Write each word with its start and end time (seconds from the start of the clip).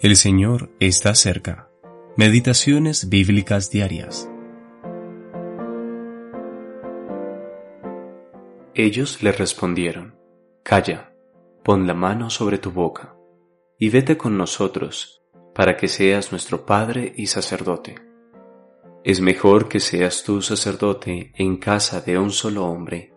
El 0.00 0.16
Señor 0.16 0.70
está 0.80 1.14
cerca. 1.14 1.70
Meditaciones 2.16 3.08
bíblicas 3.08 3.70
diarias. 3.70 4.28
Ellos 8.74 9.22
le 9.22 9.30
respondieron, 9.30 10.16
Calla, 10.64 11.14
pon 11.62 11.86
la 11.86 11.94
mano 11.94 12.28
sobre 12.28 12.58
tu 12.58 12.72
boca, 12.72 13.16
y 13.78 13.88
vete 13.88 14.18
con 14.18 14.36
nosotros, 14.36 15.22
para 15.54 15.76
que 15.76 15.86
seas 15.86 16.32
nuestro 16.32 16.66
Padre 16.66 17.12
y 17.16 17.28
sacerdote. 17.28 17.94
Es 19.04 19.20
mejor 19.20 19.68
que 19.68 19.78
seas 19.78 20.24
tú 20.24 20.42
sacerdote 20.42 21.32
en 21.36 21.56
casa 21.56 22.00
de 22.00 22.18
un 22.18 22.32
solo 22.32 22.66
hombre, 22.66 23.14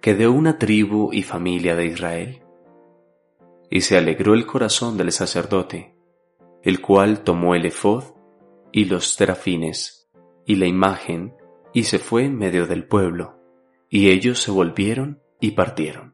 que 0.00 0.14
de 0.14 0.26
una 0.26 0.58
tribu 0.58 1.10
y 1.12 1.22
familia 1.22 1.76
de 1.76 1.86
Israel. 1.86 2.42
Y 3.70 3.82
se 3.82 3.96
alegró 3.96 4.34
el 4.34 4.46
corazón 4.46 4.96
del 4.96 5.12
sacerdote, 5.12 5.94
el 6.62 6.80
cual 6.80 7.22
tomó 7.22 7.54
el 7.54 7.66
efod 7.66 8.04
y 8.72 8.84
los 8.84 9.16
terafines 9.16 10.10
y 10.44 10.56
la 10.56 10.66
imagen 10.66 11.34
y 11.72 11.84
se 11.84 11.98
fue 11.98 12.24
en 12.24 12.36
medio 12.36 12.66
del 12.66 12.86
pueblo, 12.86 13.38
y 13.88 14.10
ellos 14.10 14.40
se 14.42 14.50
volvieron 14.50 15.22
y 15.40 15.52
partieron. 15.52 16.12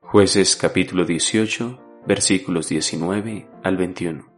Jueces 0.00 0.56
capítulo 0.56 1.04
18 1.04 1.84
versículos 2.06 2.68
19 2.70 3.48
al 3.62 3.76
21. 3.76 4.32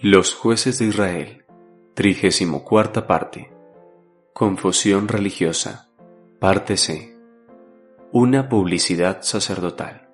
Los 0.00 0.34
jueces 0.34 0.78
de 0.78 0.86
Israel, 0.86 1.44
trigésimo 1.94 2.64
cuarta 2.64 3.06
parte. 3.06 3.50
Confusión 4.32 5.08
religiosa, 5.08 5.90
parte 6.38 6.76
C. 6.76 7.13
Una 8.16 8.48
publicidad 8.48 9.22
sacerdotal. 9.22 10.08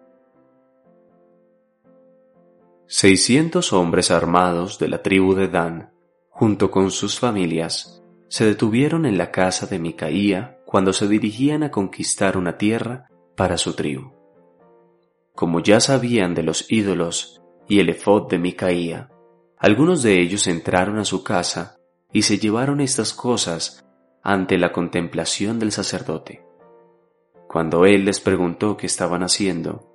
Seiscientos 2.86 3.74
hombres 3.74 4.10
armados 4.10 4.78
de 4.78 4.88
la 4.88 5.02
tribu 5.02 5.34
de 5.34 5.48
Dan, 5.48 5.92
junto 6.30 6.70
con 6.70 6.90
sus 6.92 7.20
familias, 7.20 8.02
se 8.28 8.46
detuvieron 8.46 9.04
en 9.04 9.18
la 9.18 9.30
casa 9.30 9.66
de 9.66 9.78
Micaía 9.78 10.62
cuando 10.64 10.94
se 10.94 11.08
dirigían 11.08 11.62
a 11.62 11.70
conquistar 11.70 12.38
una 12.38 12.56
tierra 12.56 13.10
para 13.36 13.58
su 13.58 13.74
tribu. 13.74 14.14
Como 15.34 15.60
ya 15.60 15.78
sabían 15.78 16.34
de 16.34 16.42
los 16.42 16.72
ídolos 16.72 17.42
y 17.68 17.80
el 17.80 17.90
efod 17.90 18.30
de 18.30 18.38
Micaía, 18.38 19.10
algunos 19.58 20.02
de 20.02 20.22
ellos 20.22 20.46
entraron 20.46 20.98
a 20.98 21.04
su 21.04 21.22
casa 21.22 21.76
y 22.14 22.22
se 22.22 22.38
llevaron 22.38 22.80
estas 22.80 23.12
cosas 23.12 23.84
ante 24.22 24.56
la 24.56 24.72
contemplación 24.72 25.58
del 25.58 25.70
sacerdote. 25.70 26.49
Cuando 27.50 27.84
él 27.84 28.04
les 28.04 28.20
preguntó 28.20 28.76
qué 28.76 28.86
estaban 28.86 29.24
haciendo, 29.24 29.90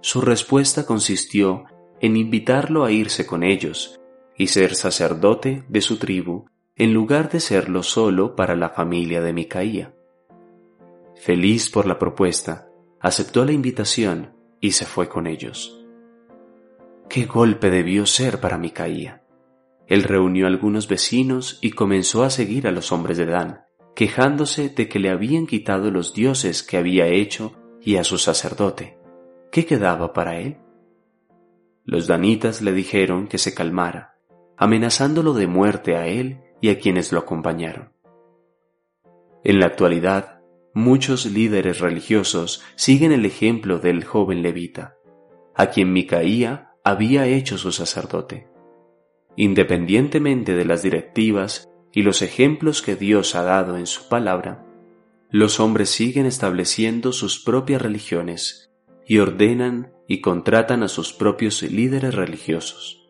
su 0.00 0.20
respuesta 0.20 0.86
consistió 0.86 1.64
en 2.00 2.16
invitarlo 2.16 2.84
a 2.84 2.92
irse 2.92 3.26
con 3.26 3.42
ellos 3.42 4.00
y 4.36 4.46
ser 4.46 4.76
sacerdote 4.76 5.64
de 5.68 5.80
su 5.80 5.96
tribu 5.96 6.46
en 6.76 6.94
lugar 6.94 7.28
de 7.28 7.40
serlo 7.40 7.82
solo 7.82 8.36
para 8.36 8.54
la 8.54 8.68
familia 8.68 9.20
de 9.22 9.32
Micaía. 9.32 9.92
Feliz 11.16 11.68
por 11.68 11.84
la 11.84 11.98
propuesta, 11.98 12.68
aceptó 13.00 13.44
la 13.44 13.50
invitación 13.50 14.32
y 14.60 14.70
se 14.70 14.86
fue 14.86 15.08
con 15.08 15.26
ellos. 15.26 15.84
Qué 17.08 17.24
golpe 17.26 17.70
debió 17.70 18.06
ser 18.06 18.38
para 18.38 18.56
Micaía. 18.56 19.24
Él 19.88 20.04
reunió 20.04 20.46
algunos 20.46 20.86
vecinos 20.86 21.58
y 21.60 21.72
comenzó 21.72 22.22
a 22.22 22.30
seguir 22.30 22.68
a 22.68 22.70
los 22.70 22.92
hombres 22.92 23.18
de 23.18 23.26
Dan, 23.26 23.64
quejándose 24.00 24.70
de 24.70 24.88
que 24.88 24.98
le 24.98 25.10
habían 25.10 25.46
quitado 25.46 25.90
los 25.90 26.14
dioses 26.14 26.62
que 26.62 26.78
había 26.78 27.06
hecho 27.08 27.52
y 27.82 27.96
a 27.96 28.02
su 28.02 28.16
sacerdote. 28.16 28.98
¿Qué 29.52 29.66
quedaba 29.66 30.14
para 30.14 30.40
él? 30.40 30.56
Los 31.84 32.06
danitas 32.06 32.62
le 32.62 32.72
dijeron 32.72 33.26
que 33.26 33.36
se 33.36 33.52
calmara, 33.52 34.16
amenazándolo 34.56 35.34
de 35.34 35.46
muerte 35.48 35.98
a 35.98 36.06
él 36.06 36.40
y 36.62 36.70
a 36.70 36.78
quienes 36.78 37.12
lo 37.12 37.18
acompañaron. 37.18 37.92
En 39.44 39.60
la 39.60 39.66
actualidad, 39.66 40.40
muchos 40.72 41.26
líderes 41.26 41.80
religiosos 41.80 42.62
siguen 42.76 43.12
el 43.12 43.26
ejemplo 43.26 43.80
del 43.80 44.04
joven 44.04 44.40
levita, 44.40 44.96
a 45.54 45.66
quien 45.66 45.92
Micaía 45.92 46.70
había 46.84 47.26
hecho 47.26 47.58
su 47.58 47.70
sacerdote. 47.70 48.48
Independientemente 49.36 50.54
de 50.54 50.64
las 50.64 50.82
directivas 50.82 51.69
y 51.92 52.02
los 52.02 52.22
ejemplos 52.22 52.82
que 52.82 52.96
Dios 52.96 53.34
ha 53.34 53.42
dado 53.42 53.76
en 53.76 53.86
su 53.86 54.08
palabra, 54.08 54.64
los 55.30 55.60
hombres 55.60 55.90
siguen 55.90 56.26
estableciendo 56.26 57.12
sus 57.12 57.38
propias 57.38 57.80
religiones 57.82 58.72
y 59.06 59.18
ordenan 59.18 59.92
y 60.08 60.20
contratan 60.20 60.82
a 60.82 60.88
sus 60.88 61.12
propios 61.12 61.62
líderes 61.62 62.14
religiosos. 62.14 63.08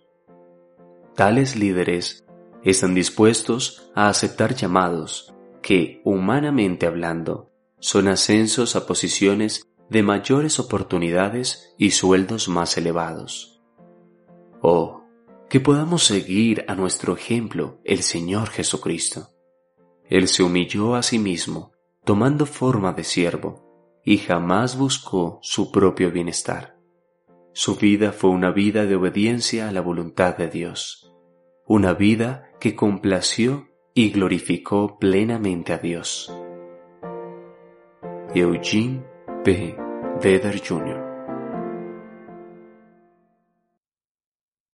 Tales 1.15 1.57
líderes 1.57 2.25
están 2.63 2.95
dispuestos 2.95 3.91
a 3.95 4.09
aceptar 4.09 4.55
llamados 4.55 5.35
que, 5.63 6.01
humanamente 6.05 6.87
hablando, 6.87 7.51
son 7.79 8.09
ascensos 8.09 8.77
a 8.77 8.87
posiciones 8.87 9.67
de 9.89 10.03
mayores 10.03 10.61
oportunidades 10.61 11.75
y 11.79 11.91
sueldos 11.91 12.49
más 12.49 12.77
elevados. 12.77 13.61
Oh, 14.63 15.00
que 15.51 15.61
podamos 15.61 16.05
seguir 16.05 16.65
a 16.69 16.75
nuestro 16.75 17.15
ejemplo 17.15 17.81
el 17.85 18.03
Señor 18.03 18.49
Jesucristo. 18.49 19.29
Él 20.09 20.29
se 20.29 20.43
humilló 20.43 20.95
a 20.95 21.03
sí 21.03 21.19
mismo, 21.19 21.73
tomando 22.05 22.47
forma 22.47 22.95
de 22.95 23.05
siervo, 23.05 24.01
y 24.03 24.17
jamás 24.17 24.79
buscó 24.79 25.39
su 25.43 25.71
propio 25.71 26.11
bienestar 26.11 26.81
su 27.53 27.75
vida 27.75 28.13
fue 28.13 28.31
una 28.31 28.53
vida 28.53 28.87
de 28.87 28.95
obediencia 28.95 29.69
a 29.69 29.73
la 29.73 29.81
voluntad 29.81 30.37
de 30.37 30.49
Dios, 30.49 31.13
una 31.67 31.95
vida 31.95 32.53
que 32.61 32.77
complació 32.77 33.69
y 33.93 34.11
glorificó 34.11 34.99
plenamente 34.99 35.73
a 35.73 35.79
Dios. 35.79 36.33
Eugene 38.35 39.05
P. 39.45 39.77
Vedder 40.23 40.63
Jr. 40.65 41.10